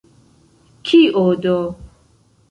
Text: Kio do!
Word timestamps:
Kio 0.89 1.23
do! 1.43 1.53